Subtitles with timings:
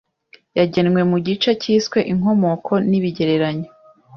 [0.57, 3.67] yagenwe mu gice cyiswe Inkomoko nibigereranyo